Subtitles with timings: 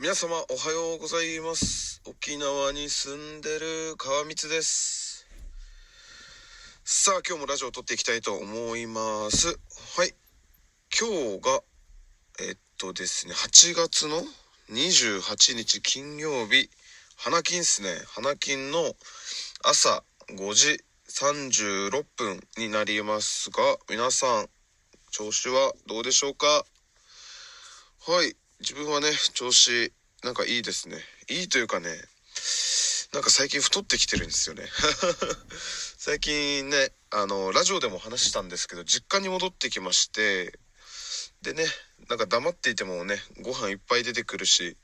[0.00, 2.02] 皆様おはようございます。
[2.04, 5.24] 沖縄に住んでる川光です。
[6.84, 9.56] さあ今日もラジオを撮っていきたいと思います。
[9.96, 10.12] はい。
[10.98, 11.60] 今日が
[12.40, 14.16] えっとですね8月の
[14.72, 16.68] 28日金曜日。
[17.16, 17.88] 花金っすね。
[18.08, 18.96] 花金の
[19.62, 24.48] 朝5時36分になりますが皆さん
[25.12, 26.46] 調子はどうでしょうか？
[28.08, 28.34] はい。
[28.60, 29.92] 自分はね調子
[30.22, 30.96] なんかいいですね。
[31.28, 31.88] いいというかね
[33.12, 34.68] なんか最近太ってきてるんですよね。
[35.98, 40.58] 最近ねあのラジオでも話したんですけど実家に戻ってきまして
[41.42, 41.64] でね
[42.08, 44.76] なんか黙っていてもねご飯いっぱい出てくるし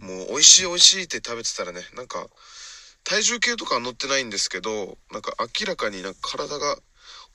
[0.00, 2.28] もう美味しい美味しいって食べてたらねなんか
[3.04, 6.78] 体重計とかは乗ってないんですけどなんか明らかになんか体が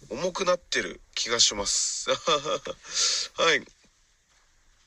[0.09, 2.09] 重くなってる気がします。
[3.34, 3.66] はい。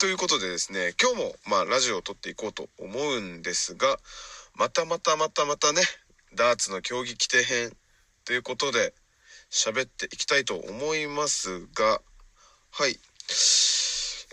[0.00, 3.98] ということでですね今日もまあラジオを撮っていこうと思うんですが
[4.56, 5.82] またまたまたまたね
[6.34, 7.70] ダーツの競技規定編
[8.24, 8.94] ということで
[9.50, 12.00] 喋っていきたいと思いますが
[12.70, 12.92] はい。
[12.92, 12.94] い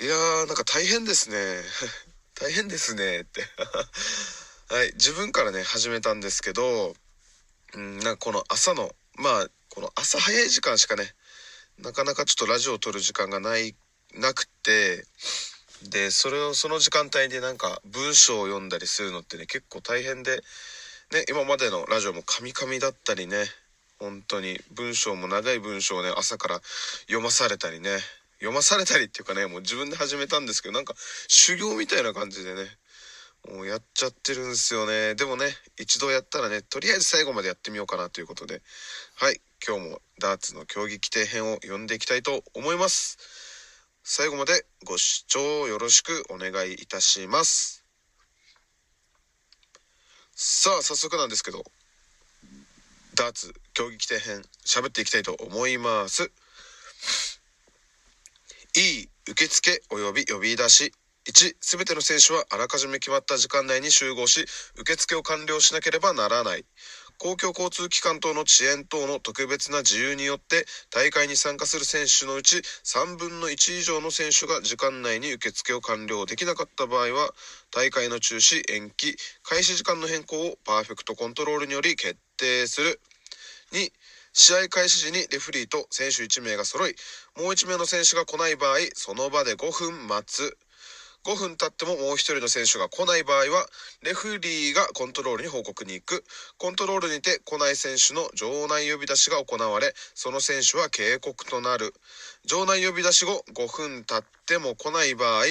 [0.06, 1.36] やーなんか大変ですね。
[2.40, 3.42] 大変ですねって。
[4.74, 4.94] はい。
[4.94, 6.96] 自分からね始めたんですけど
[7.74, 11.14] うんなんかこの朝のまあこの朝早い時間しかね
[11.78, 13.76] なかなかちょっとラジオを撮る時間がない
[14.14, 15.06] なくて
[15.84, 20.38] でそれをその時間帯でなんか文章を読んだりするのってね結構大変で
[21.14, 23.46] ね今までのラジオもカミカミだったりね
[24.00, 26.62] 本当に文章も長い文章をね朝から
[27.08, 27.90] 読まされたりね
[28.40, 30.94] 読まされたりっていうかねもう自分で始めたんですけどなんか
[31.28, 32.62] 修行みたいな感じでね
[33.54, 35.16] もうやっちゃってるんですよね。
[35.16, 35.46] でもね
[35.80, 38.62] 一度やったらねとりあえず最後までやってみようかなということで
[39.16, 43.18] はい今日もダーツの競技規定編を読んでいきたいと思います。
[44.10, 47.84] 最後までご視聴よろしくお願いいたします。
[50.34, 51.62] さあ早速なんですけど
[53.16, 56.32] ダーツ競技規定編喋っていきたいと思います。
[58.78, 60.94] いい受付及び呼び出し。
[61.26, 64.46] 1すべての選手はあらかじめ決まった時間内に集合し
[64.80, 66.64] 受付を完了しなければならない。
[67.18, 77.32] 公共交通機関等の遅延等の特別な自由によって大会に参加する選手のうち3分の1以上の選手が時間内に受付を完了できなかった場合は
[77.72, 83.00] 大会の中止延期開始時間の変更をパーフェクトコントロールにより決定する。
[83.72, 83.92] 2
[84.34, 86.96] 試合開始時にレフリーと選手1名が揃い
[87.36, 90.56] もう1名の選手が来ない場合その場で5分待つ。
[91.28, 93.68] 5分経ってももう1人の選手が来ない場合は
[94.02, 96.24] レフリーがコントロールに報告に行く。
[96.58, 101.94] コントロールにて来ない選手の場内呼び出しが行われその選手は警告となる。
[102.46, 105.44] 場内呼び出し後5分経っても来ない場合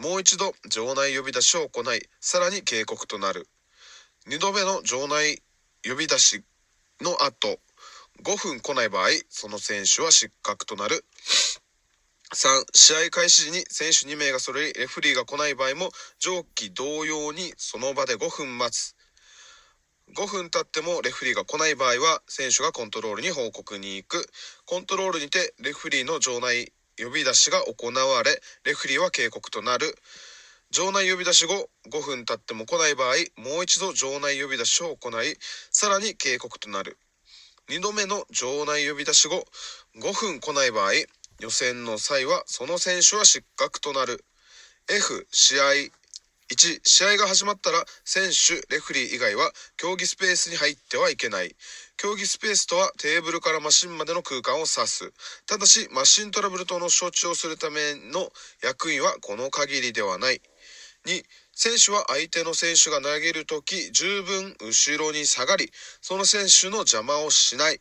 [0.00, 3.48] もう一度場内呼び出しを行いさらに警告となる。
[4.28, 5.42] 2度目の場内
[5.82, 6.44] 呼び出し
[7.00, 7.58] の後
[8.22, 11.04] 5分来ない場合その選手は失格となる。
[12.34, 18.96] 3試合開始時に選手2名が揃いレフリーが来ない場合も上記同様にその場で5分待つ。
[20.16, 24.26] 5分経ってもレフリーが来ない場合は選手がコントロールに報告に行く。
[24.64, 29.94] コントロールにてレフリーの場内呼び出しが行われレフリーは警告となる。
[30.72, 35.36] 場内呼び出し後5分経っても来ない場合もう一度場内呼び出しを行い
[35.70, 36.98] さらに警告となる。
[37.68, 39.44] 2度目の場内呼び出し後
[40.00, 40.90] 5分来ない場合
[41.40, 44.24] 予選の際はその選手は失格となる。
[44.88, 45.62] F 試合
[46.48, 51.54] 1試合が始まったら選手レフリー以外は競技スペースに入ってはいけない。
[51.96, 55.12] 競技スペースとはテーブルからマシンまでの空間を指す。
[55.46, 58.30] ただしマシントラブル等の処置をするための
[58.62, 60.40] 役員はこの限りではない。
[61.06, 61.22] 2
[61.52, 65.70] 選手は相手の選手が投げるとき十分後ろに下がり
[66.00, 67.80] その選手の邪魔をしない。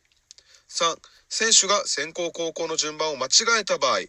[0.70, 0.98] 3
[1.30, 4.00] 選手が先行後攻の順番を間違えた場合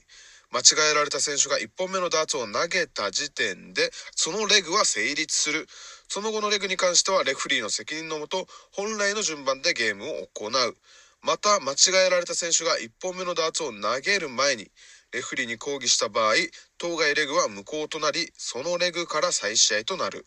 [0.53, 5.67] 間違えられた選手が1本目のダーツを投げた時点でそのレグは成立する。
[6.09, 10.77] その後のレグに関してはレフリーの責任のもと本来の順番でゲームを行う。
[11.23, 14.71] また間違えられた選手が1本目のダーツを投げる前に
[15.13, 16.35] レフリーに抗議した場合
[16.79, 20.27] 当該レグは無効となりそのレグから再試合となる。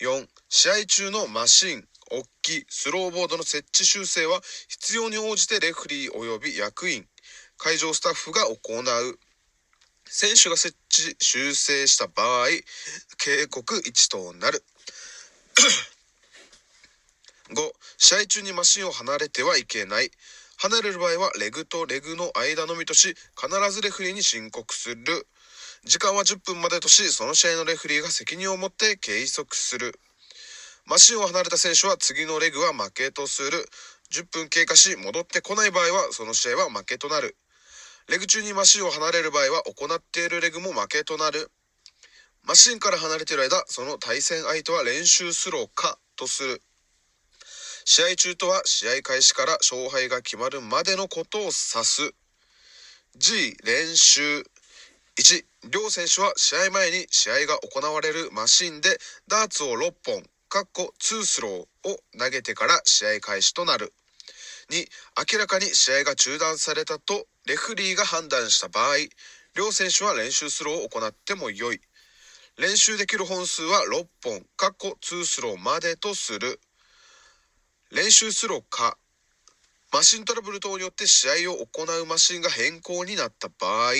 [0.00, 1.84] 4試合中のマシン。
[2.12, 7.06] 大きいスローボードの設置修正は必要に応じてレフリー及び役員
[7.56, 9.18] 会場スタッフが行う。
[10.04, 12.48] 選手が設置修正した場合
[13.18, 14.64] 警告1となる。
[17.54, 20.10] 5試合中にマシンを離れてはいけない。
[20.58, 25.26] 離れる場合はレグとレグの間のみとし必ずレフリーに申告する。
[25.84, 29.98] 時間は10分までとし、その試合のレフリーが責任を持って計測する。
[30.86, 33.66] マシンを離れた選手は次のレグは負けとする。
[34.12, 37.36] 10分経過し戻ってこない場合はその試合は負けとなる。
[38.08, 41.50] レグ中にマシンを離れる場合は行っているレグも負けとなる。
[42.44, 46.62] マシンから離れている間、その対戦相手は練習スローかとする。
[47.84, 52.12] 試合中とは試合開始から勝敗が決まるまでのことを指す。
[53.16, 54.42] G 練習
[55.16, 58.98] 1両選手は試合前に試合が行われるマシンで
[59.28, 61.66] ダーツを6本かっこ2スローを
[62.18, 63.94] 投げてから試合開始となる。
[64.68, 64.86] 2
[65.32, 68.96] 明らかに試合が中断されたとレフリーが判断した場合
[69.56, 71.80] 両選手は練習スローを行っても良い。
[72.58, 76.60] 練習できる本数は6本かっこ2スローまでとする。
[77.90, 78.98] 練習スローか
[79.90, 83.92] マシントラブル等によって試合を行うマシンが変更になった場合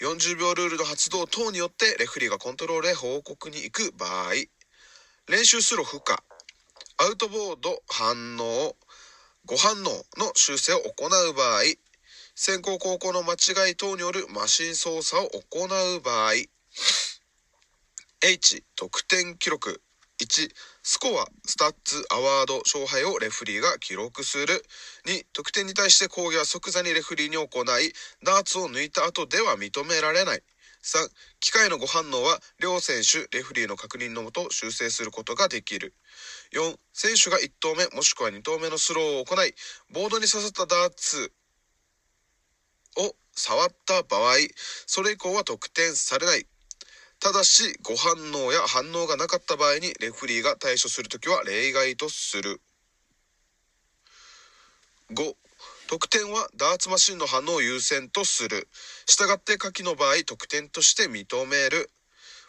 [0.00, 4.34] 40秒ルールの発動等によってレフリーがコントロールへ報告に行く場合。
[5.32, 6.22] 練習スロー不可
[6.98, 8.76] アウトボード反応
[9.46, 9.84] ご反応
[10.20, 11.62] の修正を行う場合
[12.34, 15.64] 先行後攻の間違い等によるマシン操作を行
[15.96, 16.32] う場合
[18.22, 19.80] H 得点記録
[20.20, 20.50] 1
[20.82, 24.62] スコアスタッツアワード勝敗をレフリーが記録する。
[25.06, 27.92] 2得点に対して抗議は即座にレフリーに行い
[28.24, 30.42] ダーツを抜いた後では認められない。
[30.82, 31.08] 3
[31.40, 35.94] 機械のご反応は両選手レフリーの確認のもと修正することができる。
[36.52, 39.54] 4選手が1投目もしくは2投目のスローを行い
[39.92, 41.32] ボードに刺さったダーツ
[42.98, 44.34] を触った場合
[44.86, 46.46] それ以降は得点されない。
[47.20, 48.12] ただしご反
[48.44, 52.60] 応や反応がなかった場合にレフリーが対処するときは例外とする。
[55.12, 55.34] 5
[55.92, 58.66] 得点はダーツマシンの反応を優先とする。
[59.04, 61.90] したがって下記の場合得点として認める。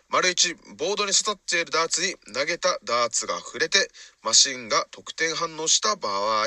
[0.08, 3.90] 丸1ボードに刺さっているダーツに投げたダーツが触れて
[4.24, 6.46] マシンが得点反応した場合。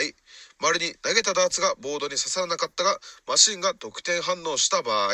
[0.58, 5.08] 丸2投げたダーツがボードに刺さらなかったがマシンが得点反応した場合。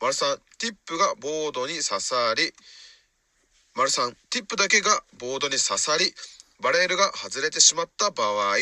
[0.00, 2.52] 丸3ティップがボードに刺さり
[3.74, 6.14] 丸3ティップだけがボードに刺さり
[6.60, 8.58] バレールが外れてしまった場合。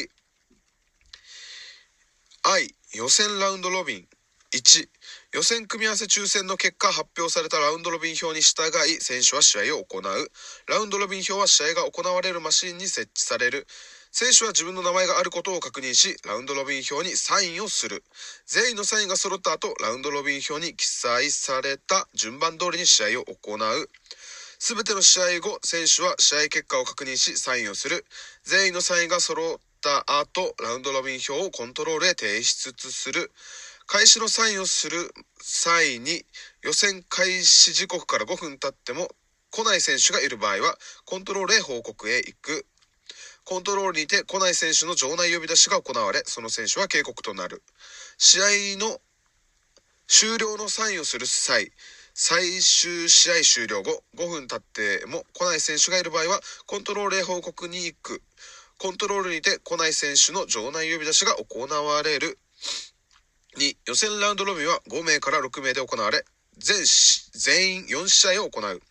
[2.47, 4.07] I 予選ラウンドロビン
[4.55, 4.87] 1
[5.33, 10.03] 予選組み合わせ抽選の結果発表されたラウンドロビン表に従い選手は試合を行う
[10.69, 13.67] ラウンドロビン表は試合が行われるマシンに設置される
[14.13, 18.05] 選手は自分の名前があることを確認し、ラウンドロビン表にサインをする。
[18.47, 23.91] 全員のサインが揃った後、ラウンドロビン表に記載された順番通りに試合を行う。
[24.61, 28.07] すべての試合後、選手は試合結果を確認し、サインをする。
[28.45, 33.31] 全員のサインが揃ったた後、ラウンドロビン表をコントロールへ提出する。
[33.87, 36.25] 開始のサインをする際に、
[36.63, 39.09] 予選開始時刻から5分経っても
[39.51, 42.67] 来ない選手がいる場合は、コントロールへ報告へ行く。
[43.45, 47.63] コントロールにて来ない選手の場内呼び出しが行われ、その選手は警告となる。
[48.17, 48.45] 試合
[48.79, 48.99] の
[50.09, 51.71] 終了のサインをする際、
[52.15, 58.23] 最終試合終了後、5分経っても来ない選手がいる場合は、コントロールへ報告に行く。
[58.85, 62.39] コントロールにて来ない選手の場内呼び出しが行われる。
[63.57, 66.23] 2、予選ラウンドロビーは5名から6名で行われ、
[66.59, 66.85] 全
[67.33, 68.83] 全員4試合を行う。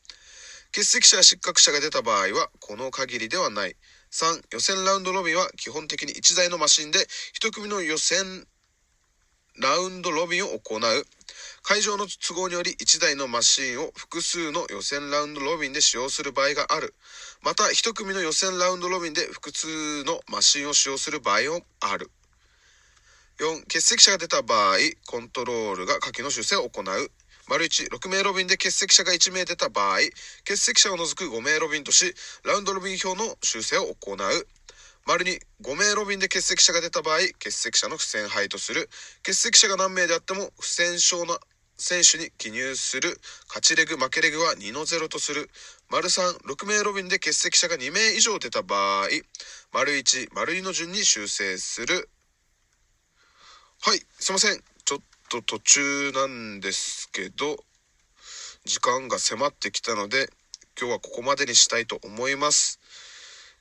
[0.73, 3.75] 欠席者や失格者が出た場合は、この限りではない。
[4.09, 6.97] 3予選ラウンドロビーは基本的に1台のマシンで
[7.39, 8.47] 1組の予選
[9.59, 10.79] ラウンドロビンを行う。
[11.61, 16.95] 会場の都合により1台のマシンを複数の予選ラウンドロビンで使用する場合がある。
[17.43, 22.09] また1組の予選ラウンドロビンで複数のマシンを使用する場合もある。
[23.39, 27.11] 4欠席者が出た場合コントロールが下記の修正を行う。
[27.47, 29.97] 丸1、6名ロビンで欠席者が1名出た場合、
[30.47, 34.47] 欠席者を除く5名ロビンとし、ラウンドロビン表の修正を行う。
[35.05, 38.89] 丸2、5名ロビンで欠席者が出た場合、欠席者の不戦敗とする。
[39.17, 41.37] 欠席者が何名であっても、不戦勝の
[41.77, 43.19] 選手に記入する。
[43.47, 45.49] 勝ちレグ、負けレグは2の0とする。
[45.89, 49.07] 丸3、6名ロビンで欠席者が2名以上出た場合、
[49.73, 52.09] 丸1、丸2の順に修正する。
[53.81, 54.63] はい、すいません。
[54.85, 57.57] ちょっと途中なんですけど
[58.65, 60.29] 時間が迫ってきたので
[60.79, 62.79] 今日はここまでにしたいと思います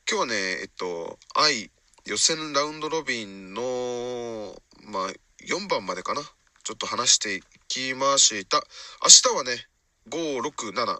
[0.09, 1.71] 今日はねえっと愛
[2.04, 4.54] 予選ラウンドロビンの
[4.85, 5.09] まあ
[5.47, 6.21] 4番までかな。
[6.64, 8.62] ちょっと話していきました。
[9.02, 9.66] 明日はね
[10.09, 10.99] 567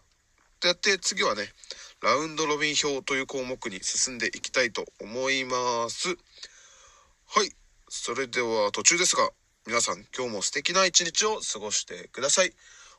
[0.61, 1.43] とやって次はね
[2.01, 6.09] ラウンドロビン表という項目に進んでいきたいと思います。
[6.09, 7.51] はい。
[7.89, 9.31] それでは途中ですが
[9.67, 12.53] 皆さん今日も素敵な一日を過ごしてください。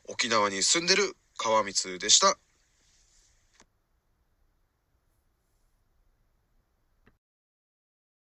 [0.10, 2.38] 沖縄に住んでる川光でした。